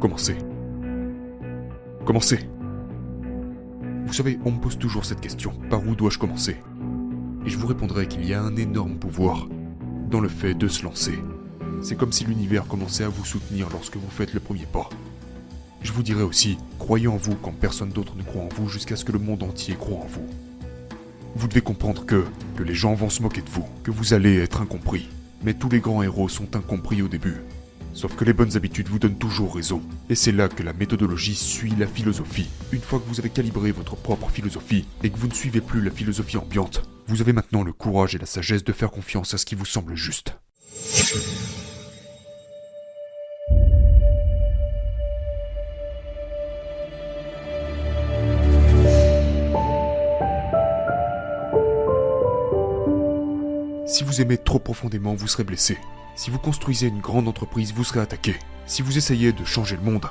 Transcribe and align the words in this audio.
Commencez. 0.00 0.38
Commencez. 2.06 2.38
Vous 4.06 4.14
savez, 4.14 4.38
on 4.46 4.52
me 4.52 4.58
pose 4.58 4.78
toujours 4.78 5.04
cette 5.04 5.20
question. 5.20 5.52
Par 5.68 5.86
où 5.86 5.94
dois-je 5.94 6.18
commencer? 6.18 6.56
Et 7.44 7.50
je 7.50 7.58
vous 7.58 7.66
répondrai 7.66 8.08
qu'il 8.08 8.24
y 8.26 8.32
a 8.32 8.40
un 8.40 8.56
énorme 8.56 8.96
pouvoir 8.96 9.46
dans 10.10 10.20
le 10.20 10.30
fait 10.30 10.54
de 10.54 10.68
se 10.68 10.84
lancer. 10.84 11.18
C'est 11.82 11.96
comme 11.96 12.12
si 12.12 12.24
l'univers 12.24 12.66
commençait 12.66 13.04
à 13.04 13.10
vous 13.10 13.26
soutenir 13.26 13.68
lorsque 13.70 13.98
vous 13.98 14.08
faites 14.08 14.32
le 14.32 14.40
premier 14.40 14.64
pas. 14.64 14.88
Je 15.82 15.92
vous 15.92 16.02
dirai 16.02 16.22
aussi, 16.22 16.56
croyez 16.78 17.06
en 17.06 17.18
vous 17.18 17.34
quand 17.34 17.52
personne 17.52 17.90
d'autre 17.90 18.16
ne 18.16 18.22
croit 18.22 18.42
en 18.42 18.48
vous 18.48 18.70
jusqu'à 18.70 18.96
ce 18.96 19.04
que 19.04 19.12
le 19.12 19.18
monde 19.18 19.42
entier 19.42 19.74
croit 19.74 19.98
en 19.98 20.06
vous. 20.06 20.26
Vous 21.34 21.46
devez 21.46 21.60
comprendre 21.60 22.06
que, 22.06 22.24
que 22.56 22.62
les 22.62 22.74
gens 22.74 22.94
vont 22.94 23.10
se 23.10 23.20
moquer 23.20 23.42
de 23.42 23.50
vous, 23.50 23.66
que 23.82 23.90
vous 23.90 24.14
allez 24.14 24.38
être 24.38 24.62
incompris. 24.62 25.10
Mais 25.42 25.52
tous 25.52 25.68
les 25.68 25.80
grands 25.80 26.02
héros 26.02 26.30
sont 26.30 26.56
incompris 26.56 27.02
au 27.02 27.08
début. 27.08 27.42
Sauf 27.92 28.16
que 28.16 28.24
les 28.24 28.32
bonnes 28.32 28.56
habitudes 28.56 28.88
vous 28.88 28.98
donnent 28.98 29.18
toujours 29.18 29.54
raison. 29.54 29.82
Et 30.08 30.14
c'est 30.14 30.32
là 30.32 30.48
que 30.48 30.62
la 30.62 30.72
méthodologie 30.72 31.34
suit 31.34 31.74
la 31.78 31.86
philosophie. 31.86 32.48
Une 32.72 32.80
fois 32.80 32.98
que 32.98 33.08
vous 33.08 33.20
avez 33.20 33.30
calibré 33.30 33.72
votre 33.72 33.96
propre 33.96 34.30
philosophie 34.30 34.86
et 35.02 35.10
que 35.10 35.18
vous 35.18 35.28
ne 35.28 35.34
suivez 35.34 35.60
plus 35.60 35.82
la 35.82 35.90
philosophie 35.90 36.38
ambiante, 36.38 36.82
vous 37.06 37.20
avez 37.20 37.32
maintenant 37.32 37.62
le 37.62 37.72
courage 37.72 38.14
et 38.14 38.18
la 38.18 38.26
sagesse 38.26 38.64
de 38.64 38.72
faire 38.72 38.90
confiance 38.90 39.34
à 39.34 39.38
ce 39.38 39.44
qui 39.44 39.54
vous 39.54 39.64
semble 39.64 39.96
juste. 39.96 40.36
Si 53.86 54.04
vous 54.04 54.20
aimez 54.20 54.38
trop 54.38 54.60
profondément, 54.60 55.14
vous 55.14 55.26
serez 55.26 55.44
blessé. 55.44 55.76
Si 56.20 56.28
vous 56.28 56.38
construisez 56.38 56.88
une 56.88 57.00
grande 57.00 57.28
entreprise, 57.28 57.72
vous 57.72 57.82
serez 57.82 58.00
attaqué. 58.00 58.36
Si 58.66 58.82
vous 58.82 58.98
essayez 58.98 59.32
de 59.32 59.42
changer 59.46 59.76
le 59.76 59.90
monde, 59.90 60.04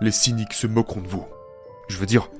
les 0.00 0.10
cyniques 0.10 0.54
se 0.54 0.66
moqueront 0.66 1.02
de 1.02 1.06
vous. 1.06 1.26
Je 1.90 1.98
veux 1.98 2.06
dire, 2.06 2.30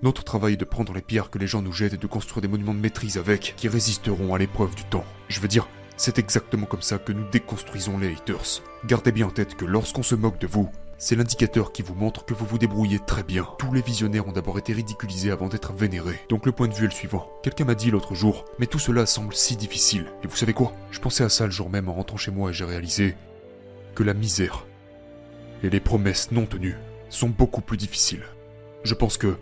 notre 0.00 0.24
travail 0.24 0.54
est 0.54 0.56
de 0.56 0.64
prendre 0.64 0.94
les 0.94 1.02
pierres 1.02 1.28
que 1.28 1.36
les 1.36 1.46
gens 1.46 1.60
nous 1.60 1.74
jettent 1.74 1.92
et 1.92 1.98
de 1.98 2.06
construire 2.06 2.40
des 2.40 2.48
monuments 2.48 2.72
de 2.72 2.80
maîtrise 2.80 3.18
avec, 3.18 3.52
qui 3.54 3.68
résisteront 3.68 4.34
à 4.34 4.38
l'épreuve 4.38 4.74
du 4.74 4.84
temps. 4.84 5.04
Je 5.28 5.40
veux 5.40 5.48
dire, 5.48 5.68
c'est 5.98 6.18
exactement 6.18 6.64
comme 6.64 6.80
ça 6.80 6.96
que 6.96 7.12
nous 7.12 7.28
déconstruisons 7.28 7.98
les 7.98 8.14
haters. 8.14 8.62
Gardez 8.86 9.12
bien 9.12 9.26
en 9.26 9.30
tête 9.30 9.54
que 9.54 9.66
lorsqu'on 9.66 10.02
se 10.02 10.14
moque 10.14 10.40
de 10.40 10.46
vous, 10.46 10.70
c'est 11.00 11.16
l'indicateur 11.16 11.72
qui 11.72 11.80
vous 11.80 11.94
montre 11.94 12.26
que 12.26 12.34
vous 12.34 12.44
vous 12.44 12.58
débrouillez 12.58 12.98
très 12.98 13.22
bien. 13.22 13.48
Tous 13.58 13.72
les 13.72 13.80
visionnaires 13.80 14.28
ont 14.28 14.32
d'abord 14.32 14.58
été 14.58 14.74
ridiculisés 14.74 15.30
avant 15.30 15.48
d'être 15.48 15.72
vénérés. 15.72 16.20
Donc 16.28 16.44
le 16.44 16.52
point 16.52 16.68
de 16.68 16.74
vue 16.74 16.84
est 16.84 16.88
le 16.88 16.94
suivant. 16.94 17.32
Quelqu'un 17.42 17.64
m'a 17.64 17.74
dit 17.74 17.90
l'autre 17.90 18.14
jour, 18.14 18.44
mais 18.58 18.66
tout 18.66 18.78
cela 18.78 19.06
semble 19.06 19.34
si 19.34 19.56
difficile. 19.56 20.04
Et 20.22 20.26
vous 20.26 20.36
savez 20.36 20.52
quoi? 20.52 20.74
Je 20.90 21.00
pensais 21.00 21.24
à 21.24 21.30
ça 21.30 21.46
le 21.46 21.50
jour 21.50 21.70
même 21.70 21.88
en 21.88 21.94
rentrant 21.94 22.18
chez 22.18 22.30
moi 22.30 22.50
et 22.50 22.52
j'ai 22.52 22.66
réalisé 22.66 23.16
que 23.94 24.02
la 24.02 24.12
misère 24.12 24.66
et 25.62 25.70
les 25.70 25.80
promesses 25.80 26.32
non 26.32 26.44
tenues 26.44 26.76
sont 27.08 27.30
beaucoup 27.30 27.62
plus 27.62 27.78
difficiles. 27.78 28.24
Je 28.84 28.94
pense 28.94 29.16
que 29.16 29.38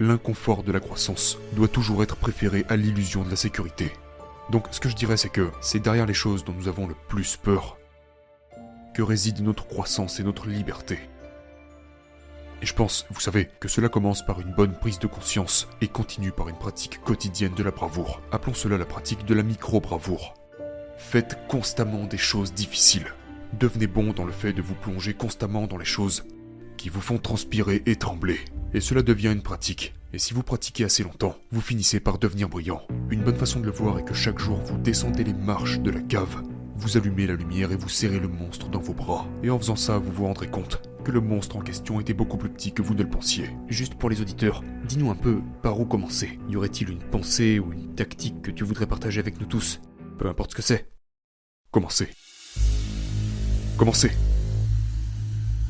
l'inconfort 0.00 0.62
de 0.62 0.72
la 0.72 0.80
croissance 0.80 1.38
doit 1.52 1.68
toujours 1.68 2.02
être 2.02 2.16
préféré 2.16 2.64
à 2.70 2.76
l'illusion 2.76 3.22
de 3.22 3.30
la 3.30 3.36
sécurité. 3.36 3.92
Donc 4.50 4.66
ce 4.70 4.80
que 4.80 4.88
je 4.88 4.96
dirais 4.96 5.18
c'est 5.18 5.28
que 5.28 5.50
c'est 5.60 5.78
derrière 5.78 6.06
les 6.06 6.14
choses 6.14 6.42
dont 6.42 6.54
nous 6.54 6.68
avons 6.68 6.86
le 6.86 6.94
plus 7.08 7.36
peur 7.36 7.76
que 8.94 9.02
réside 9.02 9.42
notre 9.42 9.66
croissance 9.66 10.20
et 10.20 10.24
notre 10.24 10.48
liberté. 10.48 10.98
Et 12.62 12.66
je 12.66 12.74
pense, 12.74 13.06
vous 13.10 13.20
savez, 13.20 13.48
que 13.58 13.66
cela 13.66 13.88
commence 13.88 14.24
par 14.24 14.40
une 14.40 14.52
bonne 14.52 14.78
prise 14.78 15.00
de 15.00 15.08
conscience 15.08 15.68
et 15.80 15.88
continue 15.88 16.30
par 16.30 16.48
une 16.48 16.58
pratique 16.58 17.00
quotidienne 17.02 17.54
de 17.54 17.62
la 17.64 17.72
bravoure. 17.72 18.20
Appelons 18.30 18.54
cela 18.54 18.78
la 18.78 18.84
pratique 18.84 19.24
de 19.24 19.34
la 19.34 19.42
micro-bravoure. 19.42 20.34
Faites 20.96 21.38
constamment 21.48 22.06
des 22.06 22.18
choses 22.18 22.54
difficiles. 22.54 23.14
Devenez 23.58 23.88
bon 23.88 24.12
dans 24.12 24.24
le 24.24 24.32
fait 24.32 24.52
de 24.52 24.62
vous 24.62 24.76
plonger 24.76 25.12
constamment 25.12 25.66
dans 25.66 25.76
les 25.76 25.84
choses 25.84 26.24
qui 26.76 26.88
vous 26.88 27.00
font 27.00 27.18
transpirer 27.18 27.82
et 27.86 27.96
trembler. 27.96 28.38
Et 28.74 28.80
cela 28.80 29.02
devient 29.02 29.32
une 29.32 29.42
pratique. 29.42 29.94
Et 30.12 30.18
si 30.18 30.32
vous 30.32 30.44
pratiquez 30.44 30.84
assez 30.84 31.02
longtemps, 31.02 31.36
vous 31.50 31.60
finissez 31.60 31.98
par 31.98 32.18
devenir 32.18 32.48
brillant. 32.48 32.82
Une 33.10 33.24
bonne 33.24 33.36
façon 33.36 33.58
de 33.58 33.66
le 33.66 33.72
voir 33.72 33.98
est 33.98 34.04
que 34.04 34.14
chaque 34.14 34.38
jour 34.38 34.58
vous 34.58 34.78
descendez 34.78 35.24
les 35.24 35.34
marches 35.34 35.80
de 35.80 35.90
la 35.90 36.00
cave 36.00 36.42
vous 36.76 36.96
allumez 36.96 37.26
la 37.26 37.34
lumière 37.34 37.72
et 37.72 37.76
vous 37.76 37.88
serrez 37.88 38.20
le 38.20 38.28
monstre 38.28 38.68
dans 38.68 38.80
vos 38.80 38.94
bras. 38.94 39.26
Et 39.42 39.50
en 39.50 39.58
faisant 39.58 39.76
ça, 39.76 39.98
vous 39.98 40.12
vous 40.12 40.24
rendrez 40.24 40.48
compte 40.48 40.82
que 41.04 41.10
le 41.10 41.20
monstre 41.20 41.56
en 41.56 41.60
question 41.60 42.00
était 42.00 42.14
beaucoup 42.14 42.36
plus 42.36 42.48
petit 42.48 42.72
que 42.72 42.82
vous 42.82 42.94
ne 42.94 43.02
le 43.02 43.10
pensiez. 43.10 43.50
Juste 43.68 43.94
pour 43.94 44.08
les 44.10 44.20
auditeurs, 44.20 44.62
dis-nous 44.86 45.10
un 45.10 45.16
peu 45.16 45.40
par 45.62 45.78
où 45.80 45.84
commencer. 45.84 46.38
Y 46.48 46.56
aurait-il 46.56 46.90
une 46.90 47.02
pensée 47.02 47.58
ou 47.58 47.72
une 47.72 47.94
tactique 47.94 48.42
que 48.42 48.50
tu 48.50 48.64
voudrais 48.64 48.86
partager 48.86 49.20
avec 49.20 49.40
nous 49.40 49.46
tous? 49.46 49.80
Peu 50.18 50.28
importe 50.28 50.52
ce 50.52 50.56
que 50.56 50.62
c'est. 50.62 50.90
Commencez. 51.70 52.08
Commencez. 53.76 54.12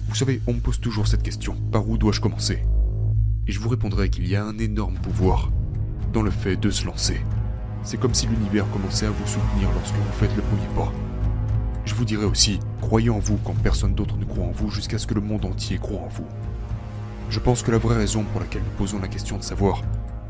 Vous 0.09 0.15
savez, 0.15 0.43
on 0.47 0.55
me 0.55 0.61
pose 0.61 0.81
toujours 0.81 1.07
cette 1.07 1.23
question. 1.23 1.57
Par 1.71 1.89
où 1.89 1.97
dois-je 1.97 2.21
commencer? 2.21 2.63
Et 3.47 3.53
je 3.53 3.61
vous 3.61 3.69
répondrai 3.69 4.11
qu'il 4.11 4.29
y 4.29 4.37
a 4.37 4.45
un 4.45 4.59
énorme 4.59 4.99
pouvoir 4.99 5.51
dans 6.13 6.23
le 6.23 6.31
fait 6.31 6.57
de 6.57 6.71
se 6.71 6.85
lancer. 6.85 7.21
C'est 7.85 7.99
comme 7.99 8.15
si 8.15 8.27
l'univers 8.27 8.71
commençait 8.71 9.07
à 9.07 9.11
vous 9.11 9.27
soutenir 9.27 9.71
lorsque 9.73 9.95
vous 9.95 10.13
faites 10.13 10.35
le 10.37 10.43
premier 10.43 10.69
pas. 10.77 10.93
Je 11.85 11.95
vous 11.95 12.05
dirai 12.05 12.25
aussi, 12.25 12.61
croyez 12.81 13.11
en 13.11 13.19
vous 13.19 13.39
quand 13.45 13.55
personne 13.61 13.95
d'autre 13.95 14.17
ne 14.17 14.25
croit 14.25 14.45
en 14.45 14.53
vous 14.53 14.71
jusqu'à 14.71 14.99
ce 14.99 15.07
que 15.07 15.15
le 15.15 15.21
monde 15.21 15.45
entier 15.45 15.79
croit 15.79 16.01
en 16.01 16.09
vous. 16.09 16.27
Je 17.29 17.41
pense 17.41 17.63
que 17.63 17.73
la 17.73 17.79
vraie 17.79 17.97
raison 17.97 18.23
pour 18.23 18.41
laquelle 18.41 18.63
nous 18.63 18.79
posons 18.79 19.01
la 19.01 19.09
question 19.09 19.37
de 19.37 19.43
savoir 19.43 19.83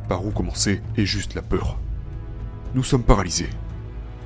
par 0.09 0.25
où 0.25 0.31
commencer 0.31 0.81
est 0.97 1.05
juste 1.05 1.35
la 1.35 1.43
peur. 1.43 1.79
Nous 2.75 2.85
sommes 2.85 3.03
paralysés. 3.03 3.51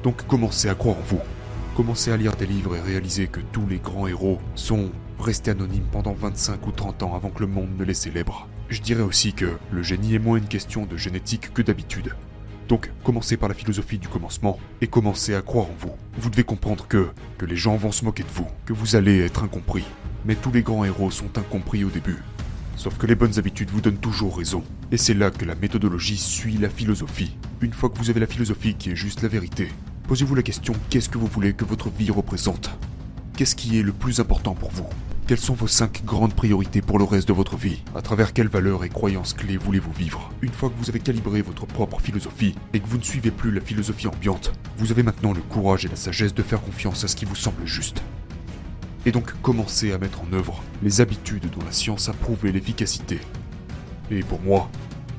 Donc 0.04 0.24
commencez 0.26 0.68
à 0.68 0.74
croire 0.74 0.96
en 0.96 1.02
vous. 1.08 1.20
Commencez 1.76 2.12
à 2.12 2.16
lire 2.16 2.36
des 2.36 2.46
livres 2.46 2.76
et 2.76 2.80
réaliser 2.80 3.26
que 3.26 3.40
tous 3.52 3.66
les 3.66 3.78
grands 3.78 4.06
héros 4.06 4.38
sont 4.54 4.90
restés 5.18 5.50
anonymes 5.50 5.88
pendant 5.90 6.12
25 6.12 6.64
ou 6.66 6.70
30 6.70 7.02
ans 7.02 7.14
avant 7.16 7.30
que 7.30 7.40
le 7.40 7.48
monde 7.48 7.76
ne 7.76 7.84
les 7.84 7.94
célèbre. 7.94 8.48
Je 8.68 8.80
dirais 8.80 9.02
aussi 9.02 9.32
que 9.32 9.58
le 9.72 9.82
génie 9.82 10.14
est 10.14 10.20
moins 10.20 10.38
une 10.38 10.48
question 10.48 10.86
de 10.86 10.96
génétique 10.96 11.52
que 11.52 11.62
d'habitude. 11.62 12.14
Donc 12.68 12.90
commencez 13.04 13.36
par 13.36 13.48
la 13.48 13.54
philosophie 13.54 13.98
du 13.98 14.08
commencement 14.08 14.58
et 14.80 14.86
commencez 14.86 15.34
à 15.34 15.42
croire 15.42 15.66
en 15.66 15.76
vous. 15.78 15.92
Vous 16.18 16.30
devez 16.30 16.44
comprendre 16.44 16.86
que, 16.88 17.08
que 17.38 17.46
les 17.46 17.56
gens 17.56 17.76
vont 17.76 17.92
se 17.92 18.04
moquer 18.04 18.24
de 18.24 18.28
vous, 18.34 18.48
que 18.64 18.72
vous 18.72 18.96
allez 18.96 19.20
être 19.20 19.44
incompris. 19.44 19.84
Mais 20.24 20.34
tous 20.34 20.50
les 20.50 20.62
grands 20.62 20.84
héros 20.84 21.10
sont 21.10 21.38
incompris 21.38 21.84
au 21.84 21.90
début. 21.90 22.18
Sauf 22.76 22.98
que 22.98 23.06
les 23.06 23.14
bonnes 23.14 23.38
habitudes 23.38 23.70
vous 23.70 23.80
donnent 23.80 23.96
toujours 23.96 24.36
raison. 24.36 24.62
Et 24.90 24.96
c'est 24.96 25.14
là 25.14 25.30
que 25.30 25.44
la 25.44 25.54
méthodologie 25.54 26.18
suit 26.18 26.58
la 26.58 26.68
philosophie. 26.68 27.36
Une 27.60 27.72
fois 27.72 27.88
que 27.88 27.98
vous 27.98 28.10
avez 28.10 28.20
la 28.20 28.26
philosophie 28.26 28.74
qui 28.74 28.90
est 28.90 28.96
juste 28.96 29.22
la 29.22 29.28
vérité, 29.28 29.68
posez-vous 30.08 30.34
la 30.34 30.42
question 30.42 30.74
qu'est-ce 30.90 31.08
que 31.08 31.18
vous 31.18 31.26
voulez 31.26 31.54
que 31.54 31.64
votre 31.64 31.88
vie 31.88 32.10
représente? 32.10 32.70
Qu'est-ce 33.36 33.56
qui 33.56 33.78
est 33.78 33.82
le 33.82 33.92
plus 33.92 34.20
important 34.20 34.54
pour 34.54 34.70
vous? 34.70 34.88
Quelles 35.26 35.40
sont 35.40 35.54
vos 35.54 35.66
5 35.66 36.04
grandes 36.04 36.34
priorités 36.34 36.80
pour 36.80 36.98
le 36.98 37.04
reste 37.04 37.26
de 37.26 37.32
votre 37.32 37.56
vie? 37.56 37.82
À 37.96 38.02
travers 38.02 38.32
quelles 38.32 38.48
valeurs 38.48 38.84
et 38.84 38.88
croyances 38.88 39.34
clés 39.34 39.56
voulez-vous 39.56 39.90
vivre? 39.92 40.30
Une 40.40 40.52
fois 40.52 40.70
que 40.70 40.76
vous 40.78 40.88
avez 40.88 41.00
calibré 41.00 41.42
votre 41.42 41.66
propre 41.66 42.00
philosophie 42.00 42.54
et 42.72 42.78
que 42.78 42.86
vous 42.86 42.98
ne 42.98 43.02
suivez 43.02 43.32
plus 43.32 43.50
la 43.50 43.60
philosophie 43.60 44.06
ambiante, 44.06 44.52
vous 44.78 44.92
avez 44.92 45.02
maintenant 45.02 45.32
le 45.32 45.40
courage 45.40 45.84
et 45.84 45.88
la 45.88 45.96
sagesse 45.96 46.32
de 46.32 46.44
faire 46.44 46.62
confiance 46.62 47.02
à 47.02 47.08
ce 47.08 47.16
qui 47.16 47.24
vous 47.24 47.34
semble 47.34 47.66
juste. 47.66 48.02
Et 49.04 49.10
donc 49.10 49.32
commencez 49.42 49.92
à 49.92 49.98
mettre 49.98 50.22
en 50.22 50.32
œuvre 50.32 50.62
les 50.80 51.00
habitudes 51.00 51.50
dont 51.50 51.64
la 51.64 51.72
science 51.72 52.08
a 52.08 52.12
prouvé 52.12 52.52
l'efficacité. 52.52 53.18
Et 54.12 54.20
pour 54.20 54.40
moi, 54.40 54.70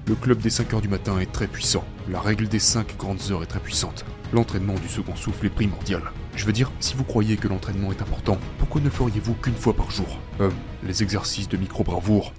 le 0.07 0.15
club 0.15 0.39
des 0.39 0.49
5 0.49 0.73
heures 0.73 0.81
du 0.81 0.87
matin 0.87 1.19
est 1.19 1.33
très 1.33 1.47
puissant. 1.47 1.83
La 2.09 2.21
règle 2.21 2.47
des 2.47 2.59
5 2.59 2.95
grandes 2.95 3.19
heures 3.31 3.43
est 3.43 3.47
très 3.47 3.59
puissante. 3.59 4.05
L'entraînement 4.31 4.75
du 4.75 4.87
second 4.87 5.17
souffle 5.17 5.45
est 5.45 5.49
primordial. 5.49 6.01
Je 6.37 6.45
veux 6.45 6.53
dire, 6.53 6.71
si 6.79 6.95
vous 6.95 7.03
croyez 7.03 7.35
que 7.35 7.49
l'entraînement 7.49 7.91
est 7.91 8.01
important, 8.01 8.37
pourquoi 8.59 8.79
ne 8.79 8.89
feriez-vous 8.89 9.33
qu'une 9.33 9.55
fois 9.55 9.73
par 9.73 9.91
jour 9.91 10.07
euh, 10.39 10.49
Les 10.83 11.03
exercices 11.03 11.49
de 11.49 11.57
micro-bravoure, 11.57 12.31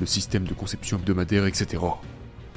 le 0.00 0.06
système 0.06 0.42
de 0.42 0.54
conception 0.54 0.96
hebdomadaire, 0.98 1.46
etc. 1.46 1.84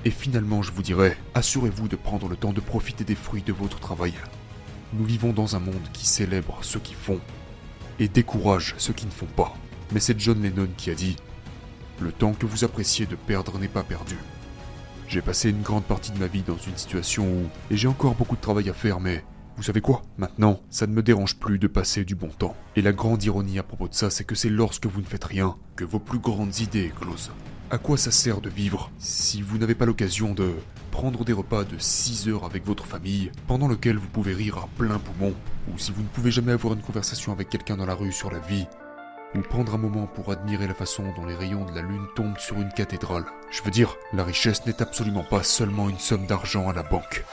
Et 0.05 0.09
finalement, 0.09 0.63
je 0.63 0.71
vous 0.71 0.81
dirais, 0.81 1.15
assurez-vous 1.35 1.87
de 1.87 1.95
prendre 1.95 2.27
le 2.27 2.35
temps 2.35 2.53
de 2.53 2.61
profiter 2.61 3.03
des 3.03 3.15
fruits 3.15 3.43
de 3.43 3.53
votre 3.53 3.79
travail. 3.79 4.13
Nous 4.93 5.05
vivons 5.05 5.33
dans 5.33 5.55
un 5.55 5.59
monde 5.59 5.87
qui 5.93 6.07
célèbre 6.07 6.57
ceux 6.61 6.79
qui 6.79 6.95
font 6.95 7.19
et 7.99 8.07
décourage 8.07 8.73
ceux 8.79 8.93
qui 8.93 9.05
ne 9.05 9.11
font 9.11 9.27
pas. 9.27 9.55
Mais 9.91 9.99
c'est 9.99 10.19
John 10.19 10.41
Lennon 10.41 10.69
qui 10.77 10.89
a 10.89 10.95
dit 10.95 11.15
le 12.01 12.11
temps 12.11 12.33
que 12.33 12.47
vous 12.47 12.63
appréciez 12.63 13.05
de 13.05 13.15
perdre 13.15 13.59
n'est 13.59 13.67
pas 13.67 13.83
perdu. 13.83 14.17
J'ai 15.13 15.21
passé 15.21 15.51
une 15.51 15.61
grande 15.61 15.83
partie 15.83 16.11
de 16.11 16.17
ma 16.17 16.25
vie 16.25 16.41
dans 16.41 16.57
une 16.57 16.75
situation 16.75 17.23
où, 17.23 17.43
et 17.69 17.77
j'ai 17.77 17.87
encore 17.87 18.15
beaucoup 18.15 18.35
de 18.35 18.41
travail 18.41 18.67
à 18.71 18.73
faire, 18.73 18.99
mais 18.99 19.23
vous 19.57 19.61
savez 19.61 19.79
quoi? 19.79 20.01
Maintenant, 20.17 20.59
ça 20.71 20.87
ne 20.87 20.91
me 20.91 21.03
dérange 21.03 21.35
plus 21.35 21.59
de 21.59 21.67
passer 21.67 22.03
du 22.03 22.15
bon 22.15 22.29
temps. 22.29 22.55
Et 22.75 22.81
la 22.81 22.93
grande 22.93 23.23
ironie 23.23 23.59
à 23.59 23.63
propos 23.63 23.87
de 23.87 23.93
ça, 23.93 24.09
c'est 24.09 24.23
que 24.23 24.33
c'est 24.33 24.49
lorsque 24.49 24.87
vous 24.87 25.01
ne 25.01 25.05
faites 25.05 25.25
rien 25.25 25.55
que 25.75 25.83
vos 25.83 25.99
plus 25.99 26.17
grandes 26.17 26.57
idées 26.61 26.85
éclosent. 26.85 27.29
À 27.69 27.77
quoi 27.77 27.95
ça 27.95 28.09
sert 28.09 28.41
de 28.41 28.49
vivre 28.49 28.89
si 28.97 29.43
vous 29.43 29.59
n'avez 29.59 29.75
pas 29.75 29.85
l'occasion 29.85 30.33
de 30.33 30.51
prendre 30.89 31.23
des 31.23 31.33
repas 31.33 31.63
de 31.63 31.77
6 31.77 32.27
heures 32.29 32.45
avec 32.45 32.65
votre 32.65 32.87
famille, 32.87 33.31
pendant 33.45 33.67
lequel 33.67 33.97
vous 33.97 34.09
pouvez 34.09 34.33
rire 34.33 34.57
à 34.57 34.69
plein 34.79 34.97
poumon, 34.97 35.35
ou 35.71 35.77
si 35.77 35.91
vous 35.91 36.01
ne 36.01 36.07
pouvez 36.07 36.31
jamais 36.31 36.53
avoir 36.53 36.73
une 36.73 36.81
conversation 36.81 37.31
avec 37.31 37.49
quelqu'un 37.49 37.77
dans 37.77 37.85
la 37.85 37.93
rue 37.93 38.11
sur 38.11 38.31
la 38.31 38.39
vie, 38.39 38.65
ou 39.35 39.41
prendre 39.41 39.75
un 39.75 39.77
moment 39.77 40.07
pour 40.07 40.31
admirer 40.31 40.67
la 40.67 40.73
façon 40.73 41.03
dont 41.15 41.25
les 41.25 41.35
rayons 41.35 41.65
de 41.65 41.75
la 41.75 41.81
lune 41.81 42.07
tombent 42.15 42.37
sur 42.37 42.57
une 42.57 42.71
cathédrale. 42.71 43.25
Je 43.51 43.63
veux 43.63 43.71
dire, 43.71 43.95
la 44.13 44.23
richesse 44.23 44.65
n'est 44.65 44.81
absolument 44.81 45.23
pas 45.23 45.43
seulement 45.43 45.89
une 45.89 45.99
somme 45.99 46.25
d'argent 46.25 46.69
à 46.69 46.73
la 46.73 46.83
banque. 46.83 47.23